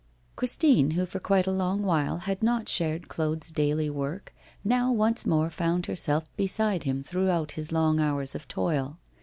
[0.35, 5.27] Christine, who for quite a long while had not shared Claude's daily work, now once
[5.27, 8.97] more found herself beside him throughout his long hours of toil.